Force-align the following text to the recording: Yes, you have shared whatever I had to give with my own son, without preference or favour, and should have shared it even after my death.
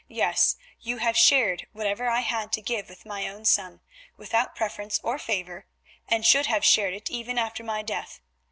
Yes, 0.09 0.55
you 0.79 0.97
have 0.97 1.15
shared 1.15 1.67
whatever 1.73 2.09
I 2.09 2.21
had 2.21 2.51
to 2.53 2.61
give 2.63 2.89
with 2.89 3.05
my 3.05 3.27
own 3.27 3.45
son, 3.45 3.81
without 4.17 4.55
preference 4.55 4.99
or 5.03 5.19
favour, 5.19 5.67
and 6.07 6.25
should 6.25 6.47
have 6.47 6.65
shared 6.65 6.95
it 6.95 7.11
even 7.11 7.37
after 7.37 7.63
my 7.63 7.83
death. 7.83 8.19